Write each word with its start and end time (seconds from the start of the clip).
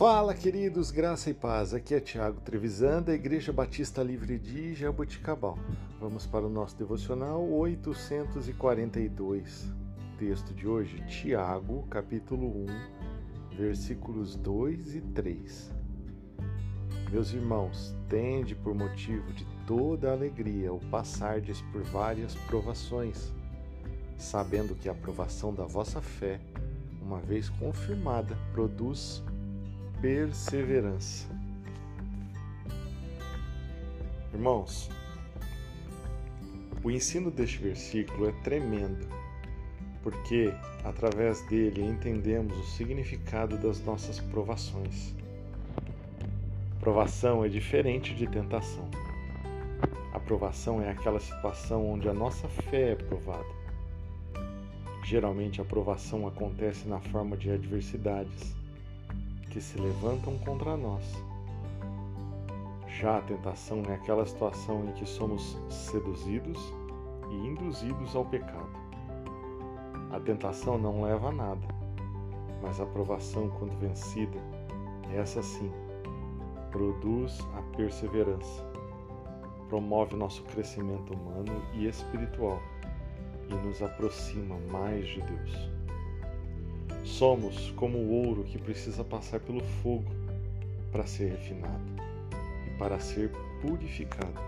Fala, 0.00 0.32
queridos, 0.32 0.90
graça 0.90 1.28
e 1.28 1.34
paz. 1.34 1.74
Aqui 1.74 1.94
é 1.94 2.00
Tiago 2.00 2.40
Trevisan, 2.40 3.02
da 3.02 3.12
Igreja 3.12 3.52
Batista 3.52 4.02
Livre 4.02 4.38
de 4.38 4.74
Jaboticabal. 4.74 5.58
Vamos 6.00 6.26
para 6.26 6.46
o 6.46 6.48
nosso 6.48 6.74
devocional 6.74 7.46
842. 7.46 9.70
Texto 10.18 10.54
de 10.54 10.66
hoje, 10.66 11.04
Tiago, 11.06 11.86
capítulo 11.90 12.46
1, 12.46 12.66
versículos 13.58 14.36
2 14.36 14.94
e 14.94 15.02
3. 15.02 15.70
Meus 17.12 17.34
irmãos, 17.34 17.94
tende 18.08 18.54
por 18.54 18.74
motivo 18.74 19.30
de 19.34 19.46
toda 19.66 20.12
alegria 20.12 20.72
o 20.72 20.80
passardes 20.86 21.60
por 21.70 21.82
várias 21.82 22.34
provações, 22.46 23.30
sabendo 24.16 24.74
que 24.74 24.88
a 24.88 24.92
aprovação 24.92 25.52
da 25.52 25.66
vossa 25.66 26.00
fé, 26.00 26.40
uma 27.02 27.20
vez 27.20 27.50
confirmada, 27.50 28.34
produz 28.54 29.22
perseverança. 30.00 31.28
Irmãos, 34.32 34.88
o 36.82 36.90
ensino 36.90 37.30
deste 37.30 37.58
versículo 37.58 38.28
é 38.28 38.32
tremendo, 38.42 39.06
porque 40.02 40.54
através 40.84 41.42
dele 41.48 41.84
entendemos 41.84 42.56
o 42.56 42.64
significado 42.64 43.58
das 43.58 43.84
nossas 43.84 44.18
provações. 44.18 45.14
Provação 46.80 47.44
é 47.44 47.48
diferente 47.48 48.14
de 48.14 48.26
tentação. 48.26 48.88
A 50.14 50.18
provação 50.18 50.80
é 50.80 50.90
aquela 50.90 51.20
situação 51.20 51.86
onde 51.86 52.08
a 52.08 52.14
nossa 52.14 52.48
fé 52.48 52.92
é 52.92 52.94
provada. 52.94 53.60
Geralmente 55.04 55.60
a 55.60 55.64
provação 55.64 56.26
acontece 56.26 56.88
na 56.88 57.00
forma 57.00 57.36
de 57.36 57.50
adversidades 57.50 58.59
que 59.50 59.60
se 59.60 59.78
levantam 59.78 60.38
contra 60.38 60.76
nós. 60.76 61.04
Já 62.86 63.18
a 63.18 63.22
tentação 63.22 63.82
é 63.88 63.94
aquela 63.94 64.24
situação 64.24 64.84
em 64.88 64.92
que 64.92 65.06
somos 65.06 65.58
seduzidos 65.68 66.58
e 67.30 67.34
induzidos 67.46 68.14
ao 68.14 68.24
pecado. 68.24 68.70
A 70.12 70.20
tentação 70.20 70.78
não 70.78 71.02
leva 71.02 71.28
a 71.28 71.32
nada, 71.32 71.66
mas 72.62 72.80
a 72.80 72.86
provação, 72.86 73.48
quando 73.58 73.78
vencida, 73.78 74.38
essa 75.14 75.42
sim, 75.42 75.70
produz 76.70 77.40
a 77.56 77.76
perseverança, 77.76 78.64
promove 79.68 80.16
nosso 80.16 80.42
crescimento 80.44 81.14
humano 81.14 81.62
e 81.74 81.86
espiritual 81.86 82.60
e 83.48 83.54
nos 83.54 83.82
aproxima 83.82 84.56
mais 84.70 85.06
de 85.08 85.22
Deus. 85.22 85.79
Somos 87.10 87.70
como 87.72 87.98
o 87.98 88.26
ouro 88.26 88.44
que 88.44 88.56
precisa 88.56 89.04
passar 89.04 89.40
pelo 89.40 89.60
fogo 89.60 90.10
para 90.90 91.06
ser 91.06 91.32
refinado 91.32 91.82
e 92.66 92.78
para 92.78 92.98
ser 92.98 93.30
purificado. 93.60 94.40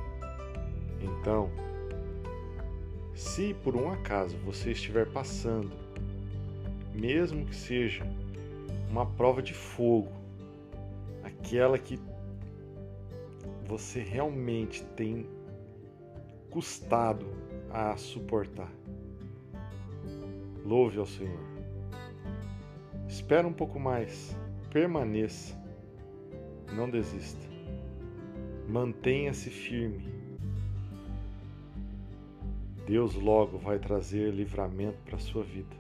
Então, 1.03 1.51
se 3.15 3.53
por 3.63 3.77
um 3.77 3.91
acaso 3.91 4.39
você 4.39 4.71
estiver 4.71 5.07
passando, 5.11 5.73
mesmo 6.95 7.45
que 7.45 7.55
seja 7.55 8.07
uma 8.89 9.05
prova 9.05 9.43
de 9.43 9.53
fogo, 9.53 10.13
aquela 11.23 11.79
que 11.79 11.99
você 13.67 14.01
realmente 14.01 14.83
tem 14.97 15.27
custado 16.49 17.27
a 17.71 17.97
suportar, 17.99 18.73
louve 20.65 20.99
ao 20.99 21.07
Senhor 21.07 21.52
Espera 23.13 23.47
um 23.47 23.53
pouco 23.53 23.79
mais, 23.79 24.35
permaneça, 24.71 25.55
não 26.75 26.89
desista. 26.89 27.47
Mantenha-se 28.67 29.51
firme. 29.51 30.03
Deus 32.87 33.15
logo 33.15 33.59
vai 33.59 33.79
trazer 33.79 34.33
livramento 34.33 34.97
para 35.05 35.17
a 35.17 35.19
sua 35.19 35.45
vida. 35.45 35.77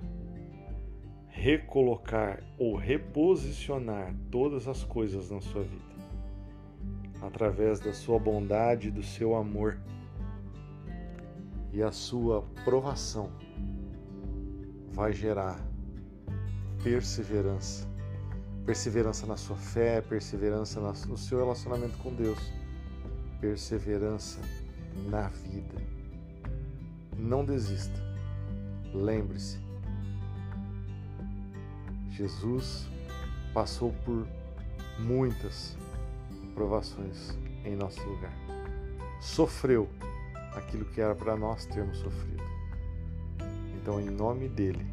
Recolocar 1.28 2.44
ou 2.58 2.76
reposicionar 2.76 4.14
todas 4.30 4.68
as 4.68 4.84
coisas 4.84 5.30
na 5.30 5.40
sua 5.40 5.62
vida. 5.62 5.94
Através 7.22 7.80
da 7.80 7.94
sua 7.94 8.18
bondade, 8.18 8.90
do 8.90 9.02
seu 9.02 9.34
amor 9.34 9.78
e 11.72 11.82
a 11.82 11.92
sua 11.92 12.42
provação 12.62 13.32
vai 14.90 15.14
gerar 15.14 15.71
perseverança. 16.82 17.86
Perseverança 18.66 19.26
na 19.26 19.36
sua 19.36 19.56
fé, 19.56 20.00
perseverança 20.00 20.80
no 20.80 21.16
seu 21.16 21.38
relacionamento 21.38 21.96
com 21.98 22.14
Deus, 22.14 22.38
perseverança 23.40 24.40
na 25.08 25.28
vida. 25.28 25.82
Não 27.16 27.44
desista. 27.44 28.00
Lembre-se, 28.94 29.58
Jesus 32.10 32.86
passou 33.54 33.92
por 34.04 34.26
muitas 34.98 35.76
provações 36.54 37.36
em 37.64 37.74
nosso 37.74 38.02
lugar. 38.02 38.32
Sofreu 39.20 39.88
aquilo 40.54 40.84
que 40.84 41.00
era 41.00 41.14
para 41.14 41.36
nós 41.36 41.64
termos 41.66 41.98
sofrido. 41.98 42.42
Então, 43.76 44.00
em 44.00 44.10
nome 44.10 44.48
dele, 44.48 44.91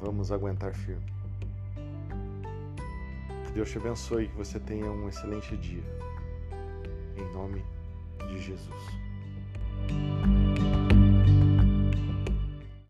vamos 0.00 0.30
aguentar 0.32 0.74
firme. 0.74 1.06
Que 3.44 3.52
Deus 3.52 3.70
te 3.70 3.78
abençoe 3.78 4.24
e 4.24 4.28
que 4.28 4.36
você 4.36 4.58
tenha 4.60 4.90
um 4.90 5.08
excelente 5.08 5.56
dia. 5.56 5.82
Em 7.16 7.32
nome 7.32 7.64
de 8.28 8.38
Jesus. 8.40 9.07